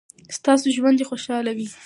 [0.37, 1.67] ستاسو ژوند دې خوشحاله وي.